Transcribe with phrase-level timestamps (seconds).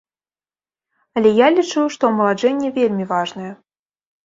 [1.21, 3.51] Але я лічу, што амаладжэнне вельмі важнае.